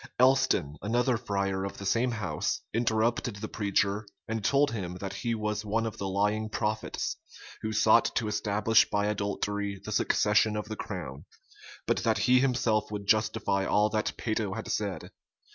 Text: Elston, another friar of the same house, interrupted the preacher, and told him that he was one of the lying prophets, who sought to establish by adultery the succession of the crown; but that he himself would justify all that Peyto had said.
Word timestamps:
Elston, 0.17 0.77
another 0.81 1.15
friar 1.15 1.63
of 1.63 1.77
the 1.77 1.85
same 1.85 2.09
house, 2.09 2.61
interrupted 2.73 3.35
the 3.35 3.47
preacher, 3.47 4.07
and 4.27 4.43
told 4.43 4.71
him 4.71 4.95
that 4.95 5.13
he 5.13 5.35
was 5.35 5.63
one 5.63 5.85
of 5.85 5.99
the 5.99 6.07
lying 6.07 6.49
prophets, 6.49 7.17
who 7.61 7.71
sought 7.71 8.05
to 8.15 8.27
establish 8.27 8.89
by 8.89 9.05
adultery 9.05 9.79
the 9.85 9.91
succession 9.91 10.55
of 10.57 10.67
the 10.69 10.75
crown; 10.75 11.25
but 11.85 11.97
that 11.97 12.17
he 12.17 12.39
himself 12.39 12.89
would 12.89 13.05
justify 13.05 13.63
all 13.63 13.91
that 13.91 14.13
Peyto 14.17 14.55
had 14.55 14.71
said. 14.71 15.11